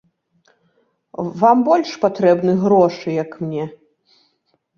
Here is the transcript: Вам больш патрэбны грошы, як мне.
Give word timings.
Вам 1.41 1.57
больш 1.67 1.91
патрэбны 2.07 2.57
грошы, 2.63 3.07
як 3.23 3.31
мне. 3.45 3.63